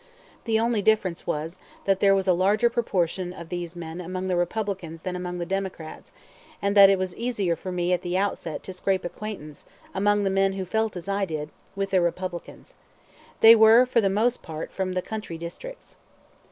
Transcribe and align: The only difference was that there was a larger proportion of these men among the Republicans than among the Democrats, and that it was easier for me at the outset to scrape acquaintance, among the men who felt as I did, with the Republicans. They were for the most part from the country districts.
The 0.45 0.59
only 0.59 0.81
difference 0.81 1.27
was 1.27 1.59
that 1.85 1.99
there 1.99 2.15
was 2.15 2.27
a 2.27 2.33
larger 2.33 2.71
proportion 2.71 3.31
of 3.33 3.49
these 3.49 3.75
men 3.75 4.01
among 4.01 4.25
the 4.25 4.35
Republicans 4.35 5.03
than 5.03 5.15
among 5.15 5.37
the 5.37 5.45
Democrats, 5.45 6.11
and 6.59 6.75
that 6.75 6.89
it 6.89 6.97
was 6.97 7.15
easier 7.15 7.55
for 7.55 7.71
me 7.71 7.93
at 7.93 8.01
the 8.01 8.17
outset 8.17 8.63
to 8.63 8.73
scrape 8.73 9.05
acquaintance, 9.05 9.67
among 9.93 10.23
the 10.23 10.31
men 10.31 10.53
who 10.53 10.65
felt 10.65 10.97
as 10.97 11.07
I 11.07 11.25
did, 11.25 11.51
with 11.75 11.91
the 11.91 12.01
Republicans. 12.01 12.73
They 13.41 13.55
were 13.55 13.85
for 13.85 14.01
the 14.01 14.09
most 14.09 14.41
part 14.41 14.71
from 14.71 14.93
the 14.93 15.03
country 15.03 15.37
districts. 15.37 15.97